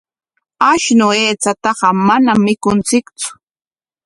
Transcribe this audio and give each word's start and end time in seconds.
Ashnu 0.69 1.07
aychataqa 1.17 1.87
manam 2.07 2.39
mikunchiktsu. 2.45 3.29